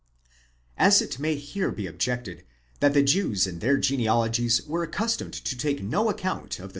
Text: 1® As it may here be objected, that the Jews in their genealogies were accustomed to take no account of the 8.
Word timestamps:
1® 0.01 0.03
As 0.79 0.99
it 0.99 1.19
may 1.19 1.35
here 1.35 1.71
be 1.71 1.85
objected, 1.85 2.43
that 2.79 2.95
the 2.95 3.03
Jews 3.03 3.45
in 3.45 3.59
their 3.59 3.77
genealogies 3.77 4.63
were 4.65 4.81
accustomed 4.81 5.33
to 5.33 5.55
take 5.55 5.83
no 5.83 6.09
account 6.09 6.57
of 6.57 6.69
the 6.69 6.69
8. 6.69 6.69